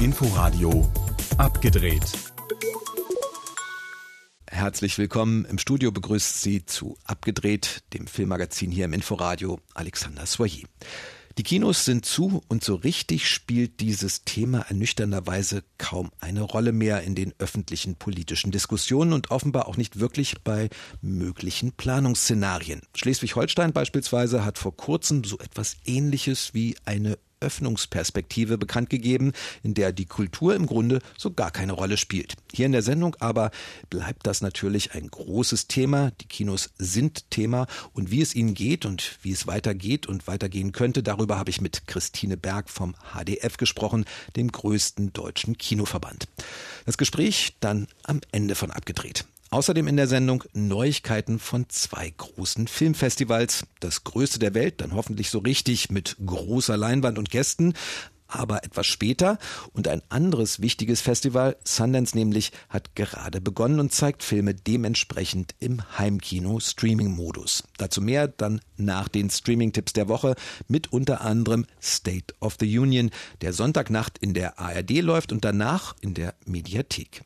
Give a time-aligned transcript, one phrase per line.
[0.00, 0.90] Inforadio
[1.36, 2.04] abgedreht.
[4.48, 5.44] Herzlich willkommen.
[5.44, 10.64] Im Studio begrüßt Sie zu Abgedreht, dem Filmmagazin hier im Inforadio, Alexander Soyer.
[11.38, 17.02] Die Kinos sind zu und so richtig spielt dieses Thema ernüchternderweise kaum eine Rolle mehr
[17.02, 20.70] in den öffentlichen politischen Diskussionen und offenbar auch nicht wirklich bei
[21.02, 22.80] möglichen Planungsszenarien.
[22.94, 29.32] Schleswig-Holstein beispielsweise hat vor kurzem so etwas Ähnliches wie eine Öffnungsperspektive bekannt gegeben,
[29.62, 32.34] in der die Kultur im Grunde so gar keine Rolle spielt.
[32.52, 33.50] Hier in der Sendung aber
[33.90, 36.12] bleibt das natürlich ein großes Thema.
[36.20, 40.72] Die Kinos sind Thema und wie es ihnen geht und wie es weitergeht und weitergehen
[40.72, 44.04] könnte, darüber habe ich mit Christine Berg vom HDF gesprochen,
[44.36, 46.28] dem größten deutschen Kinoverband.
[46.84, 49.26] Das Gespräch dann am Ende von abgedreht.
[49.50, 53.64] Außerdem in der Sendung Neuigkeiten von zwei großen Filmfestivals.
[53.78, 57.74] Das größte der Welt, dann hoffentlich so richtig mit großer Leinwand und Gästen.
[58.28, 59.38] Aber etwas später
[59.72, 65.80] und ein anderes wichtiges Festival, Sundance nämlich, hat gerade begonnen und zeigt Filme dementsprechend im
[65.96, 67.62] Heimkino Streaming-Modus.
[67.78, 70.34] Dazu mehr dann nach den Streaming-Tipps der Woche
[70.66, 73.10] mit unter anderem State of the Union,
[73.42, 77.25] der Sonntagnacht in der ARD läuft und danach in der Mediathek.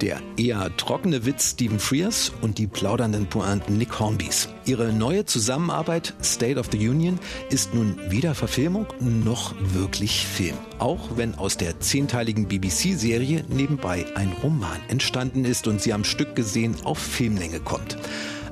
[0.00, 4.48] Der eher trockene Witz Stephen Frears und die plaudernden Pointen Nick Hornbys.
[4.64, 7.18] Ihre neue Zusammenarbeit State of the Union
[7.50, 10.56] ist nun weder Verfilmung noch wirklich Film.
[10.78, 16.36] Auch wenn aus der zehnteiligen BBC-Serie nebenbei ein Roman entstanden ist und sie am Stück
[16.36, 17.96] gesehen auf Filmlänge kommt.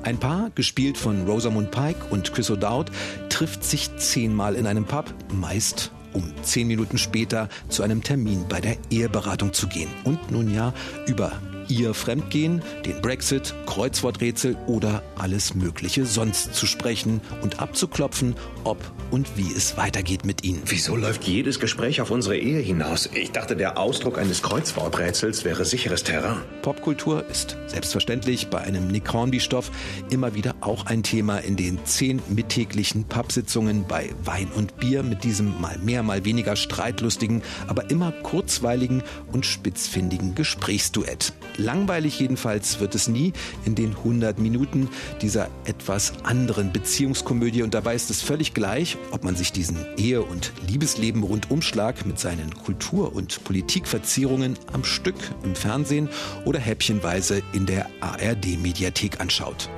[0.03, 2.87] Ein Paar, gespielt von Rosamund Pike und Chris O'Dowd,
[3.29, 8.61] trifft sich zehnmal in einem Pub, meist um zehn Minuten später zu einem Termin bei
[8.61, 9.89] der Eheberatung zu gehen.
[10.03, 10.73] Und nun ja,
[11.07, 11.31] über
[11.69, 18.77] ihr Fremdgehen, den Brexit, Kreuzworträtsel oder alles Mögliche sonst zu sprechen und abzuklopfen, ob
[19.11, 20.61] und wie es weitergeht mit ihnen.
[20.65, 23.09] Wieso läuft jedes Gespräch auf unsere Ehe hinaus?
[23.13, 26.37] Ich dachte, der Ausdruck eines Kreuzworträtsels wäre sicheres Terrain.
[26.61, 29.71] Popkultur ist selbstverständlich bei einem Nick Hornby-Stoff
[30.09, 35.23] immer wieder auch ein Thema in den zehn mittäglichen Pubsitzungen bei Wein und Bier mit
[35.23, 41.33] diesem mal mehr, mal weniger streitlustigen, aber immer kurzweiligen und spitzfindigen Gesprächsduett.
[41.57, 43.33] Langweilig jedenfalls wird es nie
[43.65, 44.89] in den 100 Minuten
[45.21, 50.21] dieser etwas anderen Beziehungskomödie und dabei ist es völlig gleich, ob man sich diesen Ehe-
[50.21, 56.09] und Liebesleben rundumschlag mit seinen Kultur- und Politikverzierungen am Stück im Fernsehen
[56.45, 59.69] oder häppchenweise in der ARD-Mediathek anschaut.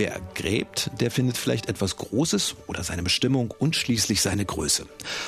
[0.00, 4.86] Wer gräbt, der findet vielleicht etwas Großes oder seine Bestimmung und schließlich seine Größe.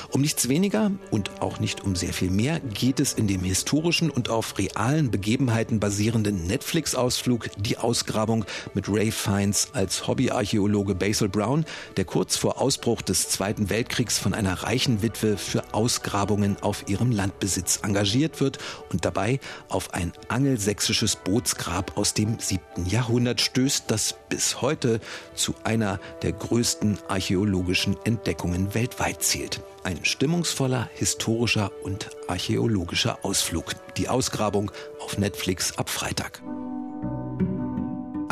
[0.09, 4.09] Um nichts weniger und auch nicht um sehr viel mehr geht es in dem historischen
[4.09, 11.65] und auf realen Begebenheiten basierenden Netflix-Ausflug Die Ausgrabung mit Ray Fiennes als Hobbyarchäologe Basil Brown,
[11.95, 17.11] der kurz vor Ausbruch des Zweiten Weltkriegs von einer reichen Witwe für Ausgrabungen auf ihrem
[17.11, 18.57] Landbesitz engagiert wird
[18.91, 24.99] und dabei auf ein angelsächsisches Bootsgrab aus dem siebten Jahrhundert stößt, das bis heute
[25.35, 29.61] zu einer der größten archäologischen Entdeckungen weltweit zählt.
[29.83, 33.75] Ein stimmungsvoller historischer und archäologischer Ausflug.
[33.97, 36.41] Die Ausgrabung auf Netflix ab Freitag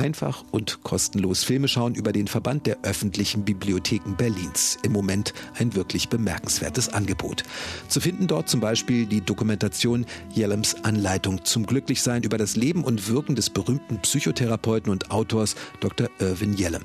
[0.01, 4.79] einfach und kostenlos Filme schauen über den Verband der öffentlichen Bibliotheken Berlins.
[4.81, 7.43] Im Moment ein wirklich bemerkenswertes Angebot.
[7.87, 13.09] Zu finden dort zum Beispiel die Dokumentation Jellems Anleitung zum Glücklichsein über das Leben und
[13.09, 16.09] Wirken des berühmten Psychotherapeuten und Autors Dr.
[16.19, 16.83] Irwin Jellem.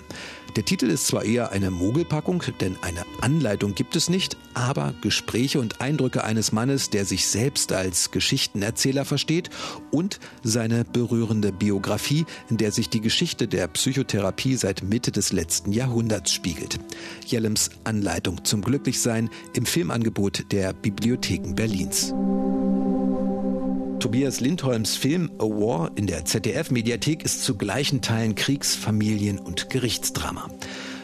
[0.57, 5.61] Der Titel ist zwar eher eine Mogelpackung, denn eine Anleitung gibt es nicht, aber Gespräche
[5.61, 9.51] und Eindrücke eines Mannes, der sich selbst als Geschichtenerzähler versteht
[9.91, 15.71] und seine berührende Biografie, in der sich die Geschichte der Psychotherapie seit Mitte des letzten
[15.71, 16.81] Jahrhunderts spiegelt.
[17.25, 22.13] Jellems Anleitung zum Glücklichsein im Filmangebot der Bibliotheken Berlins.
[24.01, 29.71] Tobias Lindholms Film A War in der ZDF-Mediathek ist zu gleichen Teilen Kriegs-, Familien- und
[29.71, 30.51] Gerichtsdrama.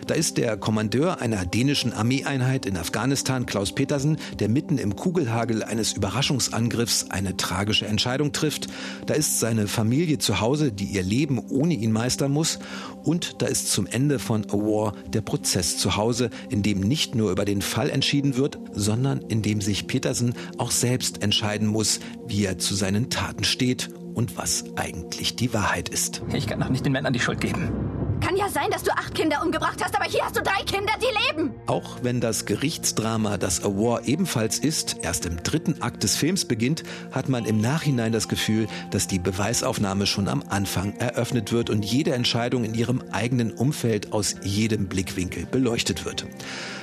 [0.06, 5.62] Da ist der Kommandeur einer dänischen Armeeeinheit in Afghanistan, Klaus Petersen, der mitten im Kugelhagel
[5.62, 8.66] eines Überraschungsangriffs eine tragische Entscheidung trifft.
[9.06, 12.58] Da ist seine Familie zu Hause, die ihr Leben ohne ihn meistern muss.
[13.04, 17.14] Und da ist zum Ende von A War der Prozess zu Hause, in dem nicht
[17.14, 22.00] nur über den Fall entschieden wird, sondern in dem sich Petersen auch selbst entscheiden muss,
[22.26, 26.22] wie er zu seinen Taten steht und was eigentlich die Wahrheit ist.
[26.32, 27.70] Ich kann doch nicht den Männern die Schuld geben.
[28.52, 31.54] Sein, dass du acht Kinder umgebracht hast, aber hier hast du drei Kinder, die leben.
[31.66, 36.82] Auch wenn das Gerichtsdrama das Award ebenfalls ist, erst im dritten Akt des Films beginnt,
[37.12, 41.82] hat man im Nachhinein das Gefühl, dass die Beweisaufnahme schon am Anfang eröffnet wird und
[41.82, 46.26] jede Entscheidung in ihrem eigenen Umfeld aus jedem Blickwinkel beleuchtet wird.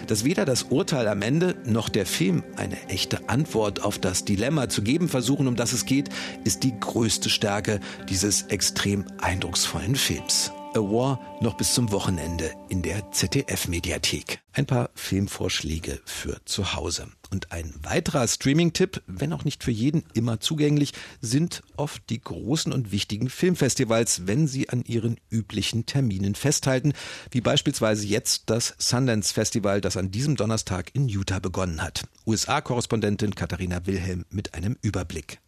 [0.07, 4.69] Dass weder das Urteil am Ende noch der Film eine echte Antwort auf das Dilemma
[4.69, 6.09] zu geben versuchen, um das es geht,
[6.43, 7.79] ist die größte Stärke
[8.09, 10.51] dieses extrem eindrucksvollen Films.
[10.75, 14.39] A War noch bis zum Wochenende in der ZDF-Mediathek.
[14.53, 17.07] Ein paar Filmvorschläge für zu Hause.
[17.31, 22.71] Und ein weiterer Streaming-Tipp, wenn auch nicht für jeden immer zugänglich, sind oft die großen
[22.71, 26.93] und wichtigen Filmfestivals, wenn sie an ihren üblichen Terminen festhalten,
[27.31, 32.03] wie beispielsweise jetzt das Sundance Festival, das an diesem Donnerstag in Utah begonnen hat.
[32.27, 35.39] USA-Korrespondentin Katharina Wilhelm mit einem Überblick.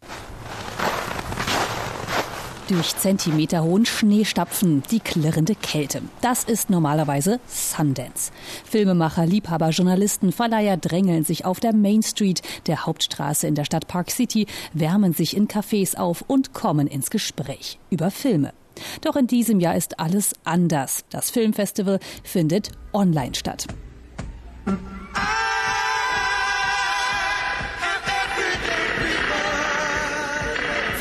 [2.68, 6.00] Durch zentimeterhohen Schneestapfen, die klirrende Kälte.
[6.20, 8.30] Das ist normalerweise Sundance.
[8.64, 13.88] Filmemacher, Liebhaber, Journalisten, Verleiher drängeln sich auf der Main Street, der Hauptstraße in der Stadt
[13.88, 18.52] Park City, wärmen sich in Cafés auf und kommen ins Gespräch über Filme.
[19.00, 21.04] Doch in diesem Jahr ist alles anders.
[21.10, 23.66] Das Filmfestival findet online statt.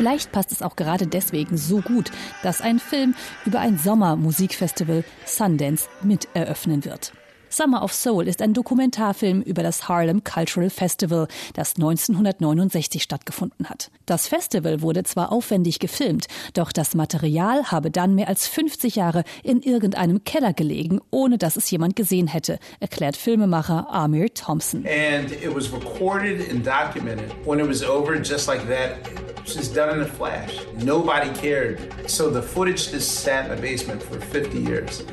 [0.02, 2.10] Vielleicht passt es auch gerade deswegen so gut,
[2.42, 3.14] dass ein Film
[3.46, 7.14] über ein Sommermusikfestival Sundance mit eröffnen wird.
[7.52, 13.92] Summer of Soul ist ein Dokumentarfilm über das Harlem Cultural Festival, das 1969 stattgefunden hat.
[14.06, 19.26] Das Festival wurde zwar aufwendig gefilmt, doch das Material habe dann mehr als 50 Jahre
[19.44, 24.86] in irgendeinem Keller gelegen, ohne dass es jemand gesehen hätte, erklärt Filmemacher Amir Thompson.
[24.86, 27.34] And it was recorded and documented.
[27.46, 29.06] When it was over, just like that,
[29.46, 30.58] it was done in a flash.
[30.82, 31.80] Nobody cared.
[32.08, 35.04] So the footage just sat in the basement for 50 years.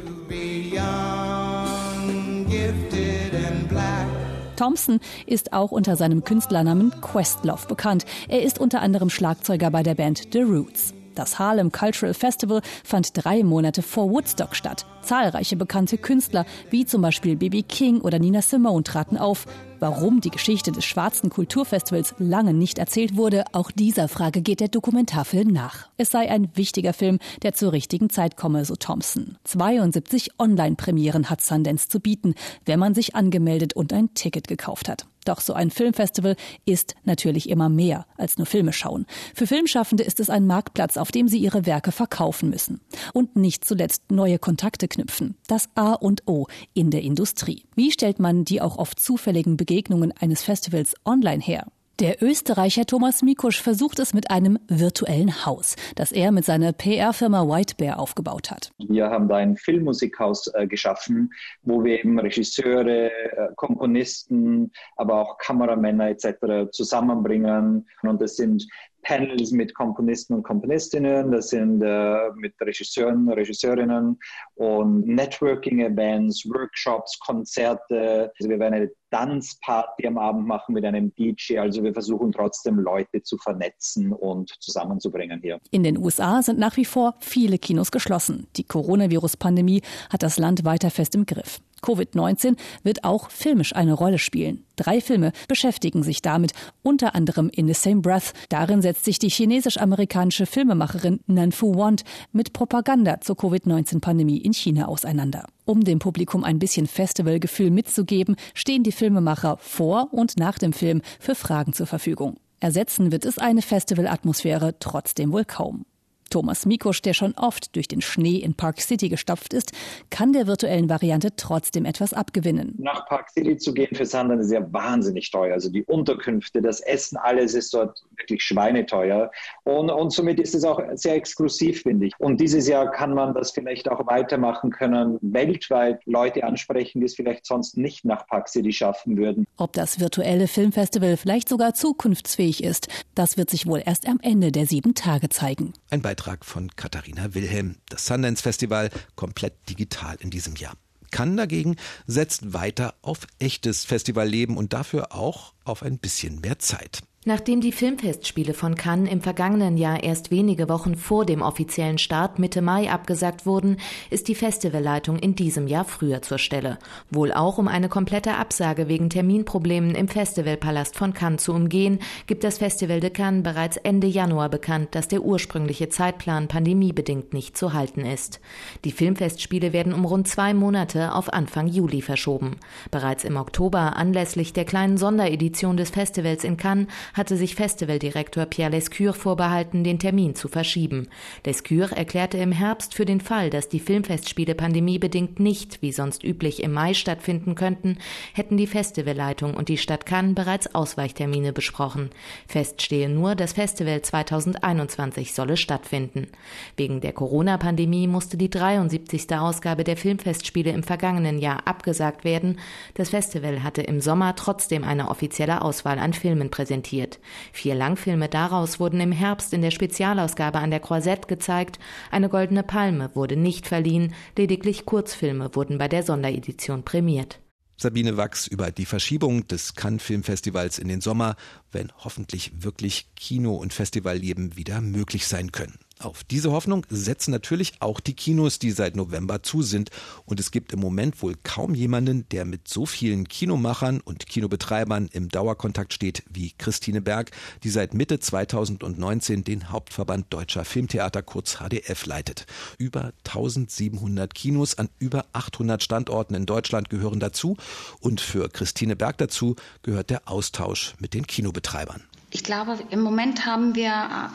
[4.56, 8.04] Thompson ist auch unter seinem Künstlernamen Questlove bekannt.
[8.28, 10.94] Er ist unter anderem Schlagzeuger bei der Band The Roots.
[11.18, 14.86] Das Harlem Cultural Festival fand drei Monate vor Woodstock statt.
[15.02, 17.62] Zahlreiche bekannte Künstler, wie zum Beispiel B.B.
[17.62, 19.46] King oder Nina Simone, traten auf.
[19.80, 24.68] Warum die Geschichte des schwarzen Kulturfestivals lange nicht erzählt wurde, auch dieser Frage geht der
[24.68, 25.88] Dokumentarfilm nach.
[25.96, 29.38] Es sei ein wichtiger Film, der zur richtigen Zeit komme, so Thompson.
[29.42, 32.34] 72 Online-Premieren hat Sundance zu bieten,
[32.64, 35.06] wenn man sich angemeldet und ein Ticket gekauft hat.
[35.28, 39.04] Doch so ein Filmfestival ist natürlich immer mehr als nur Filme schauen.
[39.34, 42.80] Für Filmschaffende ist es ein Marktplatz, auf dem sie ihre Werke verkaufen müssen.
[43.12, 45.36] Und nicht zuletzt neue Kontakte knüpfen.
[45.46, 47.64] Das A und O in der Industrie.
[47.74, 51.66] Wie stellt man die auch oft zufälligen Begegnungen eines Festivals online her?
[52.00, 57.42] Der Österreicher Thomas Mikusch versucht es mit einem virtuellen Haus, das er mit seiner PR-Firma
[57.48, 58.70] White Bear aufgebaut hat.
[58.78, 65.38] Wir haben da ein Filmmusikhaus äh, geschaffen, wo wir eben Regisseure, äh, Komponisten, aber auch
[65.38, 66.70] Kameramänner etc.
[66.70, 67.88] zusammenbringen.
[68.02, 68.68] Und das sind
[69.02, 74.18] Panels mit Komponisten und Komponistinnen, das sind äh, mit Regisseuren, Regisseurinnen
[74.54, 78.30] und Networking-Events, Workshops, Konzerte.
[78.38, 81.58] Also wir werden eine Tanzparty am Abend machen mit einem DJ.
[81.58, 85.60] Also wir versuchen trotzdem Leute zu vernetzen und zusammenzubringen hier.
[85.70, 88.46] In den USA sind nach wie vor viele Kinos geschlossen.
[88.56, 91.60] Die Coronavirus-Pandemie hat das Land weiter fest im Griff.
[91.82, 94.64] Covid-19 wird auch filmisch eine Rolle spielen.
[94.76, 96.52] Drei Filme beschäftigen sich damit,
[96.82, 98.32] unter anderem In the Same Breath.
[98.48, 105.46] Darin setzt sich die chinesisch-amerikanische Filmemacherin Nanfu Wand mit Propaganda zur Covid-19-Pandemie in China auseinander.
[105.64, 111.02] Um dem Publikum ein bisschen Festivalgefühl mitzugeben, stehen die Filmemacher vor und nach dem Film
[111.18, 112.36] für Fragen zur Verfügung.
[112.60, 115.84] Ersetzen wird es eine Festivalatmosphäre trotzdem wohl kaum.
[116.30, 119.72] Thomas Mikusch, der schon oft durch den Schnee in Park City gestapft ist,
[120.10, 122.74] kann der virtuellen Variante trotzdem etwas abgewinnen.
[122.78, 125.54] Nach Park City zu gehen für Sandern ist ja wahnsinnig teuer.
[125.54, 129.30] Also die Unterkünfte, das Essen, alles ist dort wirklich schweineteuer.
[129.64, 132.12] Und, und somit ist es auch sehr exklusiv, finde ich.
[132.18, 137.14] Und dieses Jahr kann man das vielleicht auch weitermachen können, weltweit Leute ansprechen, die es
[137.14, 139.46] vielleicht sonst nicht nach Park City schaffen würden.
[139.56, 144.52] Ob das virtuelle Filmfestival vielleicht sogar zukunftsfähig ist, das wird sich wohl erst am Ende
[144.52, 145.72] der sieben Tage zeigen.
[145.90, 147.76] Ein Beitrag von Katharina Wilhelm.
[147.88, 150.74] Das Sundance Festival komplett digital in diesem Jahr.
[151.10, 157.00] Cannes dagegen setzt weiter auf echtes Festivalleben und dafür auch auf ein bisschen mehr Zeit.
[157.24, 162.38] Nachdem die Filmfestspiele von Cannes im vergangenen Jahr erst wenige Wochen vor dem offiziellen Start
[162.38, 166.78] Mitte Mai abgesagt wurden, ist die Festivalleitung in diesem Jahr früher zur Stelle.
[167.10, 171.98] Wohl auch um eine komplette Absage wegen Terminproblemen im Festivalpalast von Cannes zu umgehen,
[172.28, 177.58] gibt das Festival de Cannes bereits Ende Januar bekannt, dass der ursprüngliche Zeitplan pandemiebedingt nicht
[177.58, 178.40] zu halten ist.
[178.84, 182.56] Die Filmfestspiele werden um rund zwei Monate auf Anfang Juli verschoben.
[182.92, 188.70] Bereits im Oktober, anlässlich der kleinen Sonderedition des Festivals in Cannes, hatte sich Festivaldirektor Pierre
[188.70, 191.08] Lescure vorbehalten, den Termin zu verschieben.
[191.44, 196.62] Lescure erklärte im Herbst für den Fall, dass die Filmfestspiele pandemiebedingt nicht, wie sonst üblich,
[196.62, 197.98] im Mai stattfinden könnten,
[198.32, 202.10] hätten die Festivalleitung und die Stadt Cannes bereits Ausweichtermine besprochen.
[202.46, 206.28] Fest stehe nur, das Festival 2021 solle stattfinden.
[206.76, 209.36] Wegen der Corona-Pandemie musste die 73.
[209.36, 212.58] Ausgabe der Filmfestspiele im vergangenen Jahr abgesagt werden.
[212.94, 217.18] Das Festival hatte im Sommer trotzdem eine offizielle Auswahl an Filmen präsentiert produziert.
[217.52, 221.78] Vier Langfilme daraus wurden im Herbst in der Spezialausgabe an der Croisette gezeigt.
[222.10, 227.40] Eine goldene Palme wurde nicht verliehen, lediglich Kurzfilme wurden bei der Sonderedition prämiert.
[227.76, 231.36] Sabine Wachs über die Verschiebung des Cannes Filmfestivals in den Sommer,
[231.70, 235.78] wenn hoffentlich wirklich Kino- und Festivalleben wieder möglich sein können.
[236.00, 239.90] Auf diese Hoffnung setzen natürlich auch die Kinos, die seit November zu sind.
[240.26, 245.08] Und es gibt im Moment wohl kaum jemanden, der mit so vielen Kinomachern und Kinobetreibern
[245.12, 247.32] im Dauerkontakt steht wie Christine Berg,
[247.64, 252.46] die seit Mitte 2019 den Hauptverband Deutscher Filmtheater kurz HDF leitet.
[252.78, 257.56] Über 1700 Kinos an über 800 Standorten in Deutschland gehören dazu.
[257.98, 262.04] Und für Christine Berg dazu gehört der Austausch mit den Kinobetreibern.
[262.30, 264.30] Ich glaube, im Moment haben wir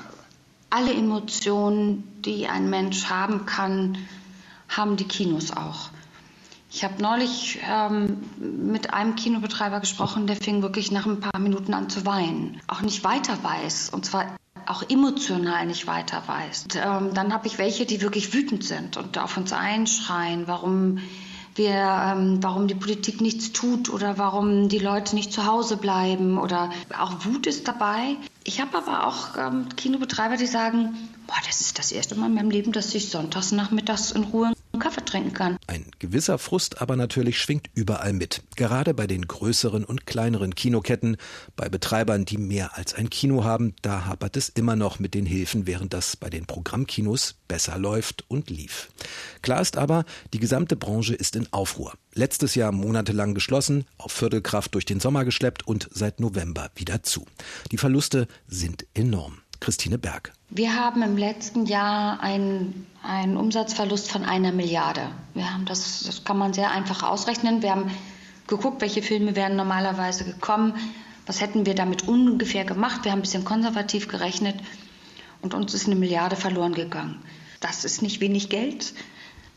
[0.74, 3.96] alle Emotionen, die ein Mensch haben kann,
[4.68, 5.90] haben die Kinos auch.
[6.72, 11.76] Ich habe neulich ähm, mit einem Kinobetreiber gesprochen, der fing wirklich nach ein paar Minuten
[11.76, 12.60] an zu weinen.
[12.66, 13.92] Auch nicht weiter weiß.
[13.92, 16.64] Und zwar auch emotional nicht weiter weiß.
[16.64, 20.98] Und, ähm, dann habe ich welche, die wirklich wütend sind und auf uns einschreien, warum
[21.56, 26.38] wir, ähm, warum die Politik nichts tut oder warum die Leute nicht zu Hause bleiben
[26.38, 28.16] oder auch Wut ist dabei.
[28.44, 32.36] Ich habe aber auch ähm, Kinobetreiber, die sagen, boah, das ist das erste Mal in
[32.36, 34.54] meinem Leben, dass ich sonntags nachmittags in Ruhe
[34.84, 35.58] Kaffee trinken kann.
[35.66, 38.44] Ein gewisser Frust aber natürlich schwingt überall mit.
[38.58, 41.16] Gerade bei den größeren und kleineren Kinoketten,
[41.56, 45.26] bei Betreibern, die mehr als ein Kino haben, da hapert es immer noch mit den
[45.26, 48.90] Hilfen, während das bei den Programmkinos besser läuft und lief.
[49.42, 51.94] Klar ist aber, die gesamte Branche ist in Aufruhr.
[52.14, 57.26] Letztes Jahr monatelang geschlossen, auf Viertelkraft durch den Sommer geschleppt und seit November wieder zu.
[57.72, 59.43] Die Verluste sind enorm.
[59.64, 60.34] Christine Berg.
[60.50, 65.10] Wir haben im letzten Jahr einen, einen Umsatzverlust von einer Milliarde.
[65.34, 67.62] Wir haben das, das kann man sehr einfach ausrechnen.
[67.62, 67.90] Wir haben
[68.48, 70.74] geguckt, welche Filme wären normalerweise gekommen,
[71.26, 73.06] was hätten wir damit ungefähr gemacht.
[73.06, 74.58] Wir haben ein bisschen konservativ gerechnet
[75.42, 77.22] und uns ist eine Milliarde verloren gegangen.
[77.62, 78.94] Das ist nicht wenig Geld.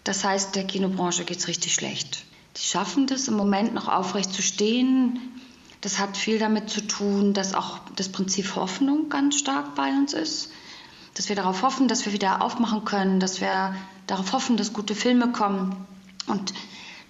[0.05, 2.25] Das heißt, der Kinobranche geht es richtig schlecht.
[2.57, 5.19] Die schaffen das im Moment noch aufrecht zu stehen.
[5.87, 10.15] Das hat viel damit zu tun, dass auch das Prinzip Hoffnung ganz stark bei uns
[10.15, 10.51] ist.
[11.15, 13.73] Dass wir darauf hoffen, dass wir wieder aufmachen können, dass wir
[14.09, 15.77] darauf hoffen, dass gute Filme kommen.
[16.27, 16.53] Und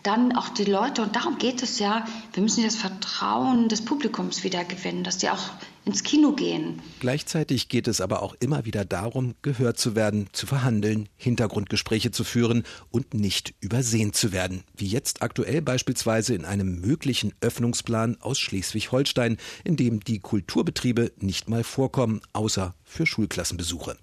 [0.02, 2.04] dann auch die Leute, und darum geht es ja,
[2.34, 5.48] wir müssen das Vertrauen des Publikums wieder gewinnen, dass die auch
[5.86, 6.82] ins Kino gehen.
[6.98, 12.24] Gleichzeitig geht es aber auch immer wieder darum, gehört zu werden, zu verhandeln, Hintergrundgespräche zu
[12.24, 14.64] führen und nicht übersehen zu werden.
[14.76, 21.48] Wie jetzt aktuell beispielsweise in einem möglichen Öffnungsplan aus Schleswig-Holstein, in dem die Kulturbetriebe nicht
[21.48, 23.96] mal vorkommen, außer für Schulklassenbesuche.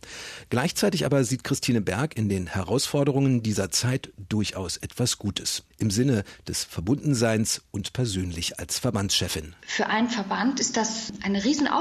[0.49, 5.63] Gleichzeitig aber sieht Christine Berg in den Herausforderungen dieser Zeit durchaus etwas Gutes.
[5.79, 9.55] Im Sinne des Verbundenseins und persönlich als Verbandschefin.
[9.65, 11.73] Für einen Verband ist das eine Riesenaufgabe,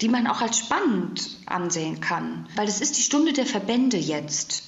[0.00, 2.48] die man auch als spannend ansehen kann.
[2.56, 4.64] Weil es ist die Stunde der Verbände jetzt.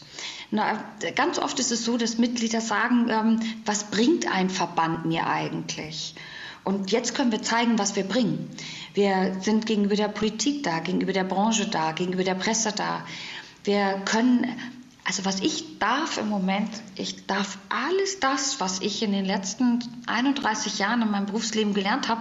[0.50, 5.26] Na, ganz oft ist es so, dass Mitglieder sagen, ähm, was bringt ein Verband mir
[5.26, 6.14] eigentlich?
[6.64, 8.50] Und jetzt können wir zeigen, was wir bringen.
[8.94, 13.04] Wir sind gegenüber der Politik da, gegenüber der Branche da, gegenüber der Presse da.
[13.64, 14.46] Wir können,
[15.04, 19.82] also was ich darf im Moment, ich darf alles das, was ich in den letzten
[20.06, 22.20] 31 Jahren in meinem Berufsleben gelernt habe,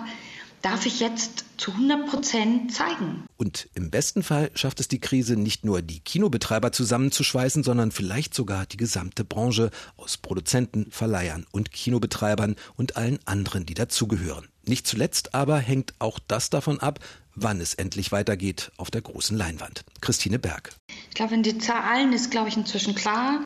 [0.61, 3.25] darf ich jetzt zu 100 Prozent zeigen.
[3.37, 8.33] Und im besten Fall schafft es die Krise nicht nur die Kinobetreiber zusammenzuschweißen, sondern vielleicht
[8.33, 14.47] sogar die gesamte Branche aus Produzenten, Verleihern und Kinobetreibern und allen anderen, die dazugehören.
[14.65, 16.99] Nicht zuletzt aber hängt auch das davon ab,
[17.35, 19.83] wann es endlich weitergeht auf der großen Leinwand.
[20.01, 20.75] Christine Berg.
[21.09, 23.41] Ich glaube, in den Zahlen ist, glaube ich, inzwischen klar,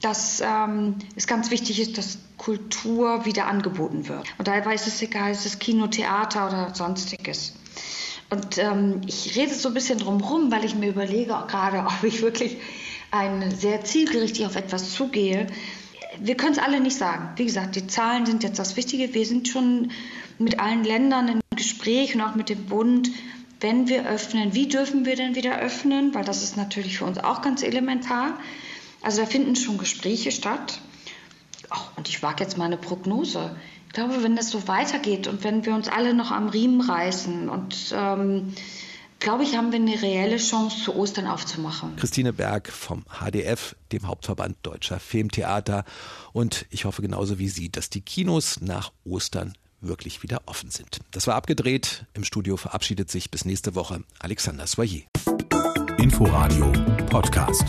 [0.00, 4.26] dass ähm, es ganz wichtig ist, dass Kultur wieder angeboten wird.
[4.38, 7.54] Und dabei ist es egal, ist es Kino, Theater oder sonstiges.
[8.28, 12.02] Und ähm, ich rede so ein bisschen drum rum, weil ich mir überlege gerade, ob
[12.02, 12.58] ich wirklich
[13.10, 15.46] ein, sehr zielgerichtet auf etwas zugehe.
[16.18, 17.30] Wir können es alle nicht sagen.
[17.36, 19.14] Wie gesagt, die Zahlen sind jetzt das Wichtige.
[19.14, 19.90] Wir sind schon
[20.38, 23.10] mit allen Ländern im Gespräch und auch mit dem Bund,
[23.60, 26.14] wenn wir öffnen, wie dürfen wir denn wieder öffnen?
[26.14, 28.38] Weil das ist natürlich für uns auch ganz elementar.
[29.06, 30.80] Also da finden schon Gespräche statt.
[31.70, 33.54] Oh, und ich wage jetzt mal eine Prognose.
[33.86, 37.48] Ich glaube, wenn das so weitergeht und wenn wir uns alle noch am Riemen reißen
[37.48, 38.52] und ähm,
[39.20, 41.94] glaube ich, haben wir eine reelle Chance, zu Ostern aufzumachen.
[41.94, 45.84] Christine Berg vom HDF, dem Hauptverband Deutscher Filmtheater.
[46.32, 50.98] Und ich hoffe genauso wie Sie, dass die Kinos nach Ostern wirklich wieder offen sind.
[51.12, 52.06] Das war abgedreht.
[52.14, 55.02] Im Studio verabschiedet sich bis nächste Woche Alexander Soyer.
[55.98, 56.72] Inforadio
[57.08, 57.66] Podcast.